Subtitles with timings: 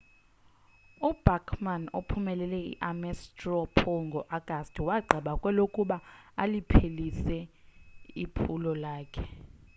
[1.09, 5.97] ubachmann ophumelele i-ames straw poll ngo-agasti wagqiba kwelokuba
[6.41, 7.37] aliphelise
[8.23, 9.23] iphulo lakhe